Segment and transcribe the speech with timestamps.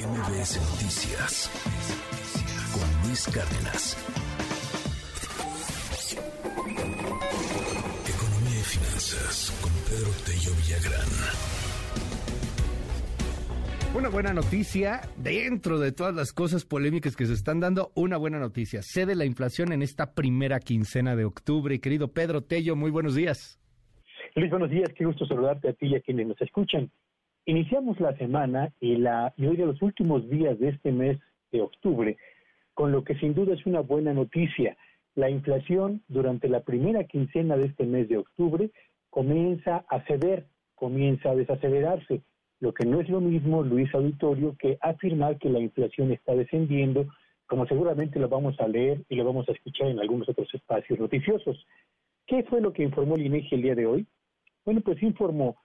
[0.00, 1.50] MBS Noticias
[2.72, 3.98] con Luis Cárdenas.
[8.08, 11.10] Economía y finanzas con Pedro Tello Villagrán.
[13.94, 18.38] Una buena noticia, dentro de todas las cosas polémicas que se están dando, una buena
[18.38, 18.80] noticia.
[18.82, 21.78] Cede la inflación en esta primera quincena de octubre.
[21.78, 23.60] Querido Pedro Tello, muy buenos días.
[24.34, 24.88] Luis, buenos días.
[24.96, 26.90] Qué gusto saludarte a ti y a quienes nos escuchan.
[27.46, 31.18] Iniciamos la semana y, la, y hoy de los últimos días de este mes
[31.50, 32.16] de octubre,
[32.74, 34.76] con lo que sin duda es una buena noticia.
[35.14, 38.70] La inflación durante la primera quincena de este mes de octubre
[39.08, 42.22] comienza a ceder, comienza a desacelerarse,
[42.60, 47.06] lo que no es lo mismo, Luis Auditorio, que afirmar que la inflación está descendiendo,
[47.46, 50.98] como seguramente lo vamos a leer y lo vamos a escuchar en algunos otros espacios
[50.98, 51.66] noticiosos.
[52.26, 54.06] ¿Qué fue lo que informó el INEGI el día de hoy?
[54.64, 55.56] Bueno, pues informó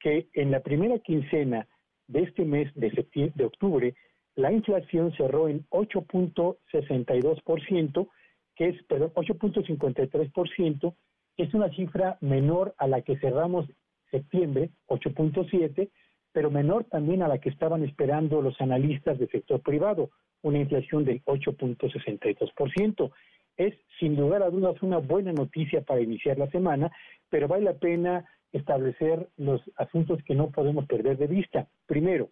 [0.00, 1.66] que en la primera quincena
[2.08, 3.94] de este mes de, septiembre, de octubre,
[4.36, 8.08] la inflación cerró en 8.62%,
[8.54, 10.94] que es, perdón, 8.53%,
[11.36, 13.66] que es una cifra menor a la que cerramos
[14.10, 15.90] septiembre, 8.7,
[16.32, 20.10] pero menor también a la que estaban esperando los analistas del sector privado,
[20.42, 23.10] una inflación del 8.62%.
[23.56, 26.92] Es, sin lugar a dudas, una buena noticia para iniciar la semana,
[27.30, 28.26] pero vale la pena
[28.56, 31.68] establecer los asuntos que no podemos perder de vista.
[31.86, 32.30] Primero,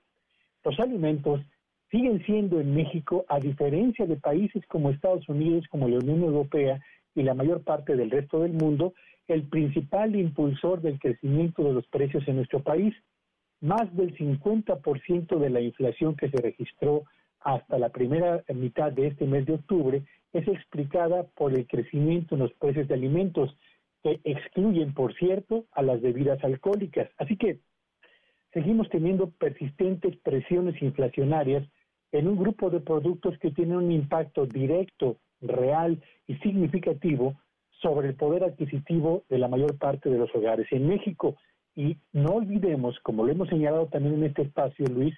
[0.65, 1.41] los alimentos
[1.91, 6.81] siguen siendo en México, a diferencia de países como Estados Unidos, como la Unión Europea
[7.15, 8.95] y la mayor parte del resto del mundo,
[9.29, 12.95] el principal impulsor del crecimiento de los precios en nuestro país.
[13.61, 17.05] Más del 50% de la inflación que se registró
[17.41, 22.41] hasta la primera mitad de este mes de octubre es explicada por el crecimiento en
[22.41, 23.57] los precios de alimentos,
[24.05, 27.09] que excluyen, por cierto, a las bebidas alcohólicas.
[27.17, 27.61] Así que
[28.53, 31.67] seguimos teniendo persistentes presiones inflacionarias
[32.13, 37.35] en un grupo de productos que tienen un impacto directo, real y significativo
[37.81, 41.37] sobre el poder adquisitivo de la mayor parte de los hogares en México.
[41.75, 45.15] Y no olvidemos, como lo hemos señalado también en este espacio, Luis,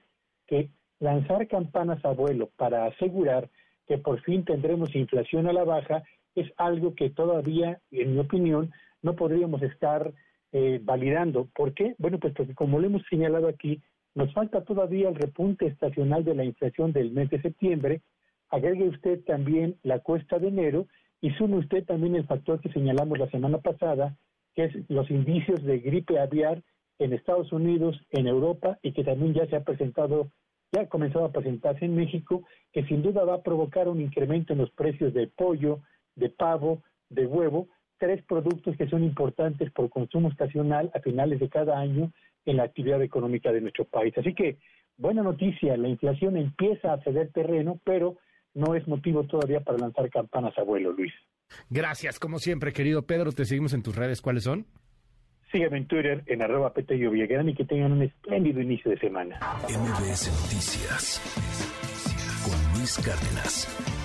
[0.46, 0.70] que
[1.00, 3.50] lanzar campanas a vuelo para asegurar
[3.88, 6.04] que por fin tendremos inflación a la baja
[6.36, 8.70] es algo que todavía, en mi opinión,
[9.02, 10.12] no podríamos estar
[10.52, 11.48] eh, validando.
[11.54, 11.94] ¿Por qué?
[11.98, 13.82] Bueno, pues porque como lo hemos señalado aquí,
[14.14, 18.02] nos falta todavía el repunte estacional de la inflación del mes de septiembre,
[18.50, 20.86] agregue usted también la cuesta de enero
[21.20, 24.16] y sume usted también el factor que señalamos la semana pasada,
[24.54, 26.62] que es los indicios de gripe aviar
[26.98, 30.30] en Estados Unidos, en Europa y que también ya se ha presentado,
[30.72, 34.52] ya ha comenzado a presentarse en México, que sin duda va a provocar un incremento
[34.52, 35.80] en los precios de pollo,
[36.16, 37.68] de pavo, de huevo,
[37.98, 42.12] tres productos que son importantes por consumo estacional a finales de cada año
[42.44, 44.16] en la actividad económica de nuestro país.
[44.16, 44.58] Así que,
[44.96, 48.16] buena noticia, la inflación empieza a ceder terreno, pero
[48.54, 51.12] no es motivo todavía para lanzar campanas a vuelo, Luis.
[51.70, 53.32] Gracias, como siempre, querido Pedro.
[53.32, 54.20] Te seguimos en tus redes.
[54.20, 54.66] ¿Cuáles son?
[55.52, 59.38] Sígueme en Twitter en arroba Petello y que tengan un espléndido inicio de semana.
[59.68, 61.20] MBS Noticias
[62.44, 63.95] con Luis Cárdenas.